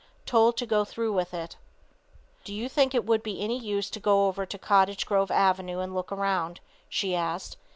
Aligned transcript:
TOLD 0.25 0.57
TO 0.57 0.65
GO 0.65 0.83
THROUGH 0.83 1.11
WITH 1.13 1.31
IT. 1.35 1.57
"Do 2.43 2.55
you 2.55 2.67
think 2.67 2.95
it 2.95 3.05
would 3.05 3.21
be 3.21 3.39
any 3.39 3.59
use 3.59 3.87
to 3.91 3.99
go 3.99 4.25
over 4.25 4.47
to 4.47 4.57
Cottage 4.57 5.05
Grove 5.05 5.29
avenue 5.29 5.77
and 5.77 5.93
look 5.93 6.11
around?" 6.11 6.59
she 6.89 7.13
asked. 7.13 7.55